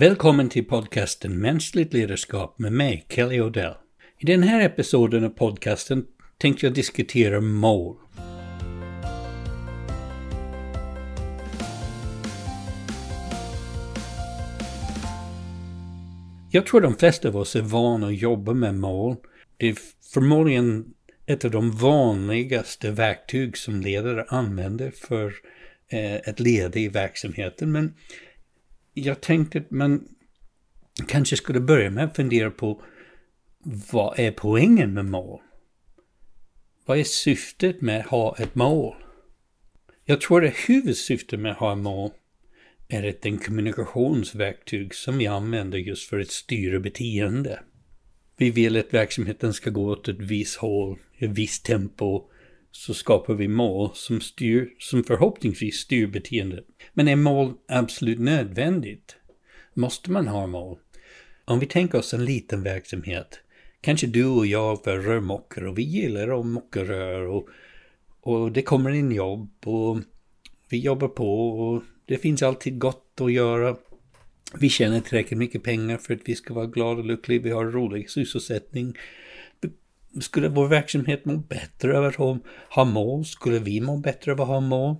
[0.00, 3.74] Välkommen till podcasten Mänskligt ledarskap med mig, Kelly Odell.
[4.18, 6.06] I den här episoden av podcasten
[6.38, 7.96] tänkte jag diskutera mål.
[16.50, 19.16] Jag tror de flesta av oss är vana att jobba med mål.
[19.56, 19.76] Det är
[20.12, 20.84] förmodligen
[21.26, 25.34] ett av de vanligaste verktyg som ledare använder för
[25.88, 27.72] eh, att ett leda i verksamheten.
[27.72, 27.94] Men
[29.06, 30.08] jag tänkte att man
[31.06, 32.82] kanske skulle börja med att fundera på
[33.92, 35.40] vad är poängen med mål?
[36.86, 38.94] Vad är syftet med att ha ett mål?
[40.04, 42.10] Jag tror att huvudsyftet med att ha ett mål
[42.88, 47.60] är ett en kommunikationsverktyg som vi använder just för att styra beteende.
[48.36, 52.29] Vi vill att verksamheten ska gå åt ett visst håll, i ett visst tempo,
[52.70, 56.64] så skapar vi mål som, styr, som förhoppningsvis styr beteendet.
[56.92, 59.16] Men är mål absolut nödvändigt?
[59.74, 60.78] Måste man ha mål?
[61.44, 63.40] Om vi tänker oss en liten verksamhet,
[63.80, 67.48] kanske du och jag för rörmokare och vi gillar att mocka rör och,
[68.20, 69.98] och det kommer in jobb och
[70.68, 73.76] vi jobbar på och det finns alltid gott att göra.
[74.60, 77.42] Vi tjänar tillräckligt mycket pengar för att vi ska vara glada och lyckliga.
[77.42, 78.94] Vi har rolig sysselsättning.
[80.20, 83.24] Skulle vår verksamhet må bättre av att ha, mål?
[83.24, 84.96] Skulle vi må bättre av att ha mål?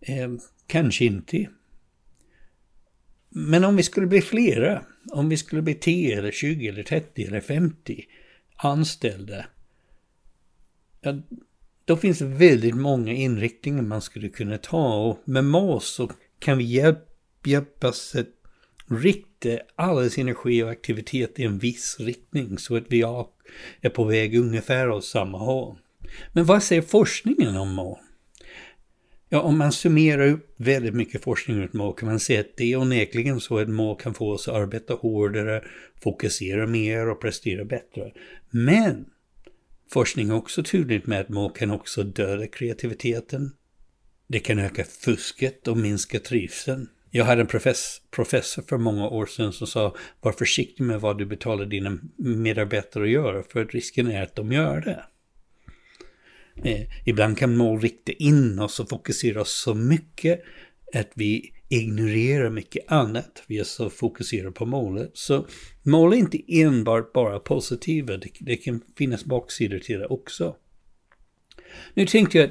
[0.00, 0.30] Eh,
[0.66, 1.48] kanske inte.
[3.28, 7.24] Men om vi skulle bli flera, om vi skulle bli 10 eller 20 eller 30
[7.24, 8.04] eller 50
[8.56, 9.46] anställda,
[11.00, 11.22] ja,
[11.84, 16.58] då finns det väldigt många inriktningar man skulle kunna ta och med mål så kan
[16.58, 17.04] vi hjälp,
[17.44, 18.37] hjälpas att
[18.90, 23.04] rikta allas energi och aktivitet i en viss riktning så att vi
[23.80, 25.76] är på väg ungefär åt samma håll.
[26.32, 27.98] Men vad säger forskningen om mål?
[29.28, 32.72] Ja, om man summerar upp väldigt mycket forskning runt mål kan man se att det
[32.72, 35.64] är onekligen så att mål kan få oss att arbeta hårdare,
[36.02, 38.12] fokusera mer och prestera bättre.
[38.50, 39.04] Men
[39.90, 43.52] forskning är också tydligt med att mål kan också döda kreativiteten.
[44.26, 46.88] Det kan öka fusket och minska trivseln.
[47.10, 51.18] Jag hade en profess professor för många år sedan som sa var försiktig med vad
[51.18, 55.04] du betalar dina medarbetare att göra för att risken är att de gör det.
[56.64, 60.42] Eh, ibland kan mål rikta in oss och fokusera oss så mycket
[60.94, 63.42] att vi ignorerar mycket annat.
[63.46, 65.10] Vi är så fokuserade på målet.
[65.14, 65.46] Så
[65.82, 68.16] mål är inte enbart bara positiva.
[68.16, 70.56] Det, det kan finnas baksidor till det också.
[71.94, 72.50] Nu tänkte jag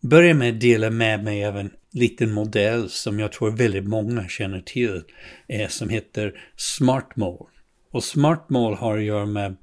[0.00, 4.28] börja med att dela med mig av en liten modell som jag tror väldigt många
[4.28, 5.02] känner till.
[5.48, 7.48] Eh, som heter Smart Mål.
[7.90, 9.56] Och Smart Mål har att göra med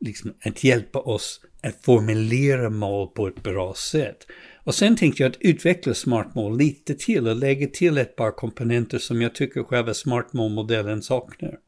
[0.00, 4.26] liksom, att hjälpa oss att formulera mål på ett bra sätt.
[4.64, 8.98] Och sen tänkte jag att utveckla SmartMall lite till och lägga till ett par komponenter
[8.98, 11.58] som jag tycker själva SmartMall-modellen saknar.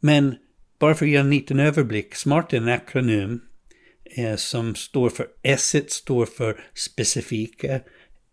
[0.00, 0.34] Men
[0.78, 3.40] bara för att ge en liten överblick, SMART är en akronym
[4.16, 7.80] eh, som står för S står för specifika,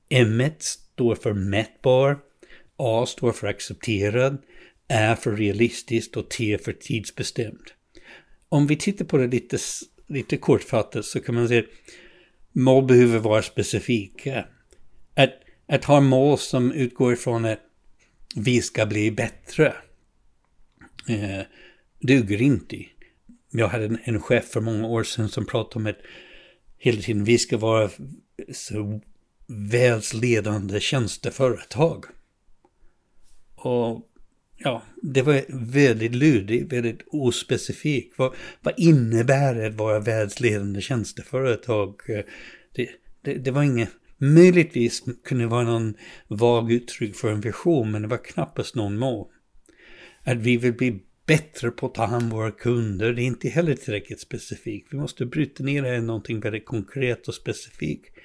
[0.09, 2.19] M står för mätbar,
[2.77, 4.37] A står för accepterad,
[4.87, 7.73] Ä för realistiskt och T för tidsbestämt.
[8.49, 9.57] Om vi tittar på det lite
[10.07, 11.69] lite kortfattat så kan man säga att
[12.51, 14.45] mål behöver vara specifika.
[15.15, 15.33] Att,
[15.67, 17.59] att ha mål som utgår ifrån att
[18.35, 19.73] vi ska bli bättre
[21.09, 21.41] eh,
[21.99, 22.85] duger inte.
[23.51, 25.99] Jag hade en, en chef för många år sedan som pratade om att
[26.77, 27.89] hela tiden vi ska vara
[28.53, 29.01] så
[29.47, 32.05] världsledande tjänsteföretag.
[33.55, 34.09] Och
[34.57, 38.17] ja, det var väldigt luddigt, väldigt ospecifikt.
[38.17, 41.95] Vad, vad innebär det att vara världsledande tjänsteföretag?
[42.75, 42.89] Det,
[43.21, 45.93] det, det var inget, möjligtvis kunde det vara någon
[46.27, 49.27] vag uttryck för en vision, men det var knappast någon mål.
[50.23, 53.49] Att vi vill bli bättre på att ta hand om våra kunder, det är inte
[53.49, 54.87] heller tillräckligt specifikt.
[54.91, 58.16] Vi måste bryta ner det i någonting väldigt konkret och specifikt.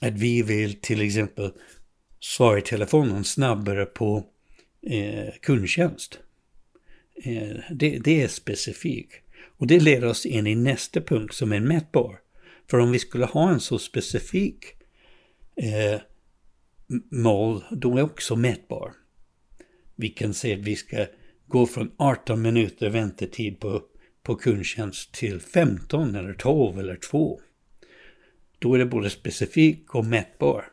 [0.00, 1.52] Att vi vill till exempel
[2.20, 4.24] svara i telefonen snabbare på
[4.82, 6.18] eh, kundtjänst.
[7.24, 9.14] Eh, det, det, är specifikt.
[9.56, 12.20] Och det leder oss in i nästa punkt som är mätbar.
[12.70, 14.64] För om vi skulle ha en så specifik
[15.56, 16.00] eh,
[17.10, 18.92] mål, då är också mätbar.
[19.96, 21.06] Vi kan säga att vi ska
[21.46, 23.82] gå från 18 minuter väntetid på,
[24.22, 27.40] på kundtjänst till 15 eller 12 eller 2.
[28.58, 30.64] Då är det både specifik och mätbar.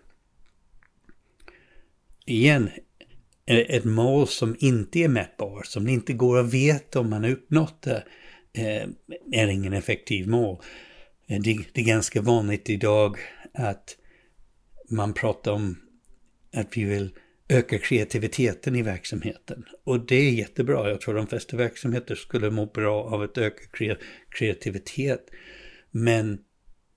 [2.25, 2.69] Igen,
[3.45, 7.31] ett mål som inte är mätbart, som det inte går att veta om man har
[7.31, 8.03] uppnått det,
[8.53, 8.87] eh,
[9.31, 10.61] är ingen effektiv mål.
[11.27, 13.17] Eh, det, är ganska vanligt idag
[13.53, 13.97] att
[14.89, 15.77] man pratar om
[16.53, 17.09] att vi vill
[17.49, 19.65] öka kreativiteten i verksamheten.
[19.83, 20.89] Och det är jättebra.
[20.89, 23.95] Jag tror de flesta verksamheter skulle må bra av att öka
[24.29, 25.29] kreativitet.
[25.91, 26.39] Men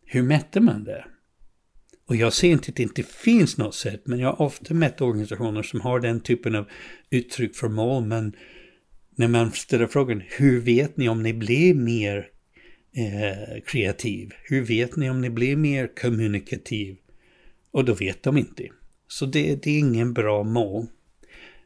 [0.09, 1.05] hur mätte man det?
[2.07, 5.01] Och jag ser inte att det inte finns något sätt, men jag har ofta mätt
[5.01, 6.69] organisationer som har den typen av
[7.11, 8.37] uttryck för mål, men
[9.17, 12.29] när man ställer frågan, hur vet ni om ni blir mer
[12.97, 14.31] eh, kreativ?
[14.43, 16.97] Hur vet ni om ni blir mer kommunikativ?
[17.71, 18.69] Och då vet de inte.
[19.09, 20.87] Så det, det är ingen bra mål.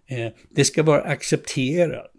[0.06, 2.12] Eh, det ska vara accepterat.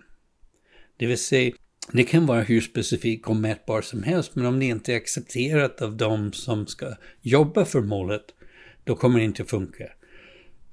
[0.98, 1.54] Det vill säga,
[1.92, 5.82] det kan vara hur specifik och mätbar som helst, men om det inte är accepterat
[5.82, 8.26] av de som ska jobba för målet,
[8.84, 9.90] då kommer det inte funka.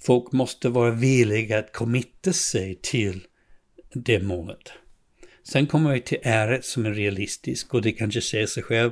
[0.02, 3.20] Folk måste vara villiga att committa sig till
[3.94, 4.72] det målet.
[5.42, 8.90] Sen kommer vi till äret som är realistisk och det kanske säger sig själv.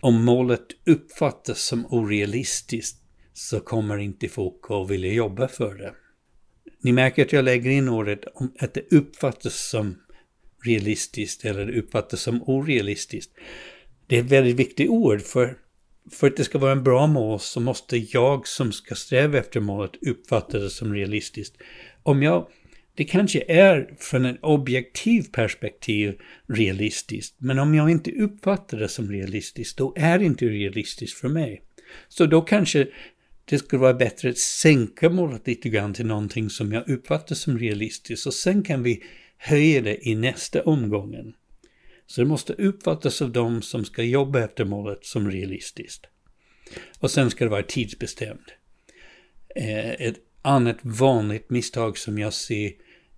[0.00, 5.94] Om målet uppfattas som orealistiskt så kommer inte folk att vilja jobba för det.
[6.82, 9.96] Ni märker att jag lägger in ordet om att det uppfattas som
[10.64, 13.32] realistiskt eller uppfattas som orealistiskt.
[14.06, 15.56] Det är ett väldigt viktigt ord för
[16.10, 19.60] för att det ska vara en bra mål så måste jag som ska sträva efter
[19.60, 21.56] målet uppfatta det som realistiskt.
[22.02, 22.46] Om jag,
[22.94, 26.14] det kanske är från ett objektivt perspektiv
[26.46, 31.28] realistiskt, men om jag inte uppfattar det som realistiskt, då är det inte realistiskt för
[31.28, 31.62] mig.
[32.08, 32.88] Så då kanske
[33.44, 37.58] det skulle vara bättre att sänka målet lite grann till någonting som jag uppfattar som
[37.58, 39.02] realistiskt och sen kan vi
[39.38, 41.34] höja det i nästa omgången.
[42.06, 46.06] Så det måste uppfattas av de som ska jobba efter målet som realistiskt.
[46.98, 48.54] Och sen ska det vara tidsbestämt.
[49.56, 52.72] Eh, ett annat vanligt misstag som jag ser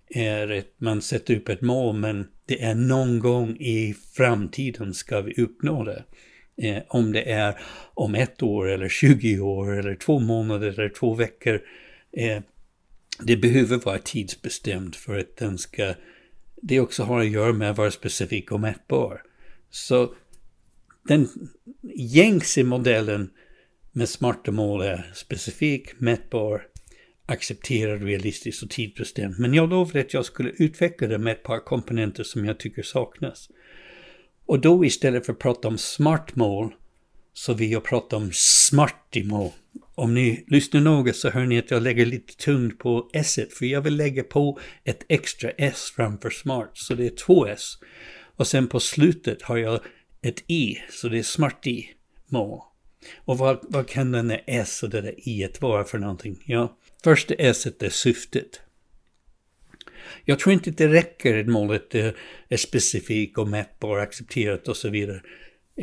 [0.09, 5.21] är att man sätter upp ett mål men det är någon gång i framtiden ska
[5.21, 6.03] vi uppnå det.
[6.57, 7.59] Eh, om det är
[7.93, 11.61] om ett år eller 20 år eller två månader eller två veckor.
[12.11, 12.41] Eh,
[13.19, 15.93] det behöver vara tidsbestämt för att den ska...
[16.61, 19.21] Det också har att göra med att vara specifik och mätbar.
[19.69, 20.13] Så
[21.07, 21.27] den
[21.95, 23.29] gängse modellen
[23.91, 26.67] med smarta mål är specifik, mätbar,
[27.25, 29.39] accepterad, realistisk och tidsbestämd.
[29.39, 32.83] Men jag lovade att jag skulle utveckla det med ett par komponenter som jag tycker
[32.83, 33.49] saknas.
[34.45, 36.73] Och då istället för att prata om smart mål
[37.33, 39.37] så vill jag prata om Smartimo.
[39.37, 39.51] mål.
[39.95, 43.65] Om ni lyssnar noga så hör ni att jag lägger lite tungt på s för
[43.65, 47.77] jag vill lägga på ett extra s framför smart, så det är två s.
[48.35, 49.79] Och sen på slutet har jag
[50.21, 51.87] ett i, så det är Smartimo.
[52.27, 52.61] mål.
[53.17, 56.43] Och vad, vad kan den där s och det där i vara för någonting?
[56.45, 58.61] Ja, första s är syftet.
[60.25, 65.21] Jag tror inte det räcker att målet är specifikt och mätbart, accepterat och så vidare.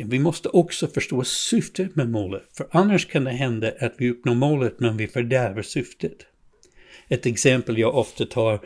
[0.05, 4.35] Vi måste också förstå syftet med målet, för annars kan det hända att vi uppnår
[4.35, 6.17] målet men vi fördärvar syftet.
[7.07, 8.59] Ett exempel jag ofta tar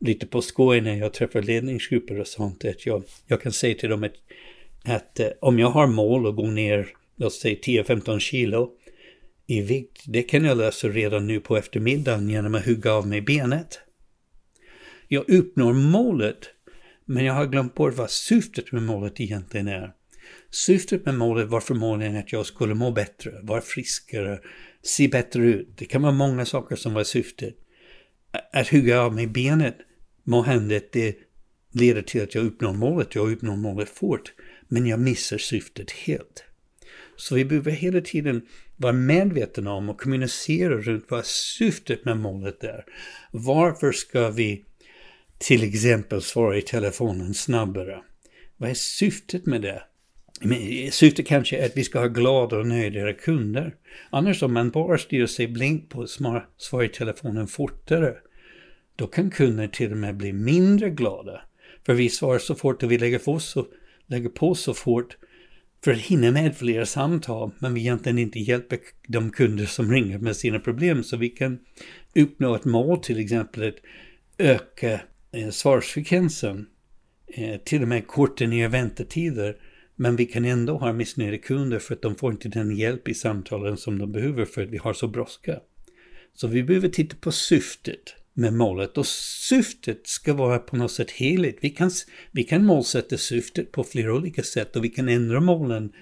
[0.00, 3.74] lite på skoj när jag träffar ledningsgrupper och sånt, är att jag, jag kan säga
[3.74, 4.12] till dem att,
[4.84, 8.70] att eh, om jag har mål att gå ner, låt säga 10-15 kilo
[9.46, 13.20] i vikt, det kan jag lösa redan nu på eftermiddagen genom att hugga av mig
[13.20, 13.80] benet.
[15.08, 16.38] Jag uppnår målet,
[17.04, 19.92] men jag har glömt bort vad syftet med målet egentligen är.
[20.54, 24.40] Syftet med målet var förmodligen att jag skulle må bättre, vara friskare,
[24.82, 25.68] se bättre ut.
[25.76, 27.54] Det kan vara många saker som var syftet.
[28.52, 29.76] Att hugga av mig benet
[30.22, 31.16] må hända att det
[31.72, 33.14] leder till att jag uppnår målet.
[33.14, 34.32] Jag uppnår målet fort,
[34.68, 36.44] men jag missar syftet helt.
[37.16, 38.42] Så vi behöver hela tiden
[38.76, 42.84] vara medvetna om och kommunicera runt vad syftet med målet är.
[43.30, 44.64] Varför ska vi
[45.38, 48.02] till exempel svara i telefonen snabbare.
[48.56, 49.82] Vad är syftet med det?
[50.90, 53.74] Syftet kanske är att vi ska ha glada och nöjdare kunder.
[54.10, 58.14] Annars om man bara stirrar sig blink på svartelefonen i telefonen fortare,
[58.96, 61.40] då kan kunder till och med bli mindre glada.
[61.86, 63.66] För vi svarar så fort och vi lägger på så,
[64.06, 65.16] lägger på så fort
[65.84, 70.18] för att hinna med fler samtal, men vi egentligen inte hjälper de kunder som ringer
[70.18, 71.04] med sina problem.
[71.04, 71.58] Så vi kan
[72.14, 73.74] uppnå ett mål, till exempel att
[74.38, 75.00] öka
[75.32, 76.66] eh, svarsfrekvensen,
[77.26, 79.56] eh, till och med korta ner väntetider.
[79.96, 83.14] Men vi kan ändå ha missnöjda kunder för att de får inte den hjälp i
[83.14, 85.60] samtalen som de behöver för att vi har så brådska.
[86.34, 91.10] Så vi behöver titta på syftet med målet och syftet ska vara på något sätt
[91.10, 91.58] heligt.
[91.60, 91.90] Vi kan,
[92.32, 95.92] vi kan målsätta syftet på flera olika sätt och vi kan ändra målen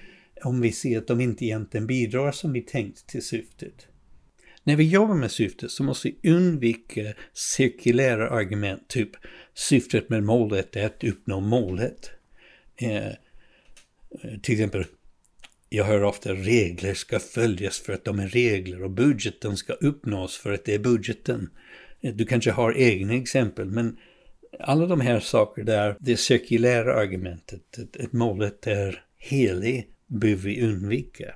[0.44, 3.86] om vi ser att de inte egentligen bidrar som vi tänkt till syftet.
[4.64, 9.10] När vi jobbar med syftet så måste vi undvika cirkulära argument, typ
[9.54, 12.10] syftet med målet är att uppnå målet.
[12.76, 13.12] Eh,
[14.20, 14.84] Eh, till exempel,
[15.68, 20.36] jag hör ofta regler ska följas för att de är regler och budgeten ska uppnås
[20.36, 21.50] för att det är budgeten.
[22.00, 23.96] Eh, du kanske har egna exempel, men
[24.60, 31.34] alla de här sakerna där, det cirkulära argumentet, att målet är heligt, behöver vi undvika.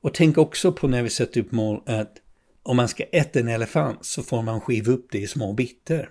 [0.00, 2.16] Och tänk också på när vi sätter upp mål att
[2.62, 6.10] om man ska äta en elefant så får man skiva upp det i små bitar.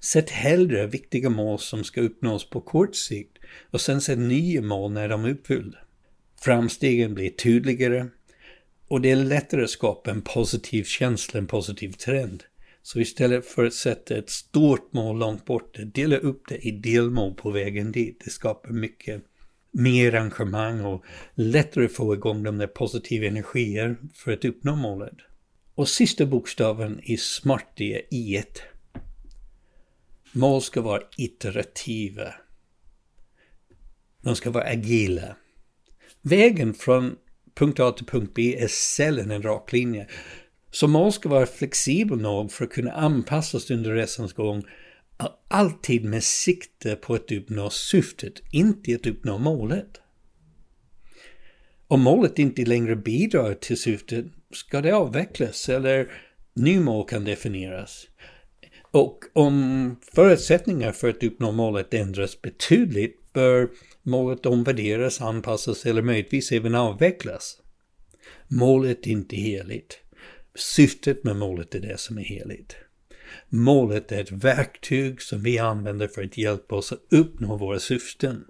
[0.00, 3.38] Sätt hellre viktiga mål som ska uppnås på kort sikt
[3.70, 5.78] och sen sätt nya mål när de är uppfyllda.
[6.40, 8.06] Framstegen blir tydligare
[8.88, 12.44] och det är lättare att skapa en positiv känsla, en positiv trend.
[12.82, 17.34] Så istället för att sätta ett stort mål långt bort, dela upp det i delmål
[17.34, 18.22] på vägen dit.
[18.24, 19.22] Det skapar mycket
[19.70, 21.04] mer engagemang och
[21.34, 25.16] lättare att få igång de där positiva energier för att uppnå målet.
[25.74, 28.42] Och sista bokstaven i SMART är I.
[30.32, 32.34] Mål ska vara iterativa.
[34.20, 35.36] De ska vara agila.
[36.22, 37.16] Vägen från
[37.54, 40.06] punkt A till punkt B är sällan en rak linje.
[40.70, 44.64] Så mål ska vara flexibel nog för att kunna anpassas under resans gång.
[45.48, 50.00] Alltid med sikte på att uppnå syftet, inte att uppnå målet.
[51.88, 56.12] Om målet inte längre bidrar till syftet ska det avvecklas eller
[56.54, 58.06] ny mål kan definieras.
[58.82, 63.68] Och om förutsättningar för att uppnå målet ändras betydligt bör
[64.02, 67.60] målet omvärderas, anpassas eller möjligtvis även avvecklas.
[68.48, 69.98] Målet är inte heligt.
[70.54, 72.76] Syftet med målet är det som är heligt.
[73.48, 78.44] Målet är ett verktyg som vi använder för att hjälpa oss att uppnå våra syften.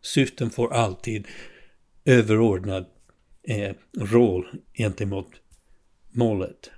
[0.00, 1.26] Syften får alltid
[2.04, 2.86] överordnad
[3.42, 5.30] eh, roll gentemot
[6.10, 6.70] målet.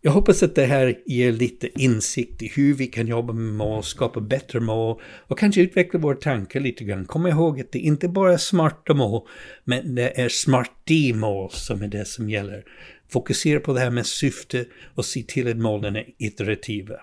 [0.00, 3.84] Jag hoppas att det här ger lite insikt i hur vi kan jobba med mål,
[3.84, 7.04] skapa bättre mål och kanske utveckla våra tankar lite grann.
[7.04, 9.28] Kom ihåg att det inte bara är smarta mål,
[9.64, 12.64] men det är smarta mål som är det som gäller.
[13.08, 14.64] Fokusera på det här med syfte
[14.94, 16.94] och se till att målen är iterativa.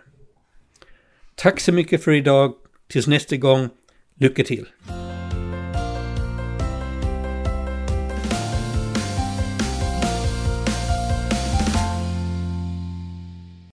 [1.36, 2.54] Tack så mycket för idag.
[2.88, 3.70] Tills nästa gång,
[4.20, 4.66] lycka till!